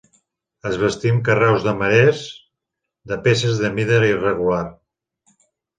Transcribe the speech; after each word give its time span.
Es 0.69 0.77
bastí 0.83 1.11
amb 1.15 1.21
carreus 1.27 1.67
de 1.67 1.75
marès 1.83 2.23
de 3.13 3.21
peces 3.29 3.65
de 3.67 3.73
mida 3.79 4.03
irregular. 4.15 4.65